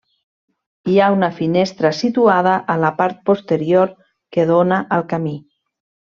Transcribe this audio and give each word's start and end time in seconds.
Hi 0.91 0.95
ha 0.99 1.09
una 1.15 1.27
finestra 1.39 1.91
situada 1.97 2.53
a 2.75 2.79
la 2.83 2.91
part 3.01 3.19
posterior 3.31 3.93
que 4.37 4.47
dóna 4.53 4.81
al 4.97 5.05
camí. 5.13 5.35